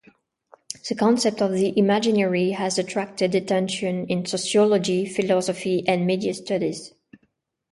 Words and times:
The 0.89 0.95
concept 0.95 1.43
of 1.43 1.51
the 1.51 1.77
imaginary 1.77 2.49
has 2.53 2.79
attracted 2.79 3.35
attention 3.35 4.07
in 4.07 4.25
Sociology, 4.25 5.05
Philosophy, 5.05 5.83
and 5.87 6.07
Media 6.07 6.33
studies. 6.33 6.95